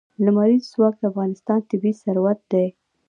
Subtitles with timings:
[0.25, 2.67] لمریز ځواک د افغانستان طبعي ثروت دی.